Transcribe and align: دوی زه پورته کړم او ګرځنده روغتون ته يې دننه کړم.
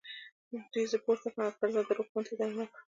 دوی 0.73 0.85
زه 0.91 0.97
پورته 1.05 1.27
کړم 1.33 1.43
او 1.47 1.57
ګرځنده 1.59 1.93
روغتون 1.97 2.21
ته 2.27 2.31
يې 2.31 2.35
دننه 2.39 2.65
کړم. 2.71 2.83